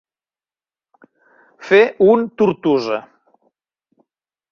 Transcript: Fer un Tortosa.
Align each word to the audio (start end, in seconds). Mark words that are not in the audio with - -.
Fer 1.67 1.81
un 2.07 2.25
Tortosa. 2.43 2.99